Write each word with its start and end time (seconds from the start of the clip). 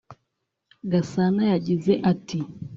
Gasana 0.91 1.41
yagize 1.51 1.93
ati 2.11 2.39